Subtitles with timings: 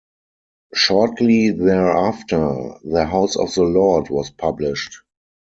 [0.73, 4.97] Shortly thereafter, "The House of the Lord" was published.